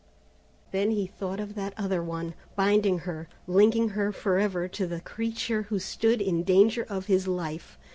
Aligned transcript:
Then 0.71 0.89
he 0.89 1.05
thought 1.05 1.39
of 1.39 1.53
that 1.53 1.75
other 1.77 2.01
one, 2.03 2.33
binding 2.55 2.97
her, 3.05 3.29
linking 3.45 3.89
her 3.89 4.11
forever 4.11 4.67
to 4.67 4.87
the 4.87 4.99
creature, 5.01 5.61
who 5.69 5.77
stood 5.77 6.21
in 6.23 6.41
danger 6.41 6.87
of 6.89 7.05
his 7.05 7.27
life. 7.27 7.77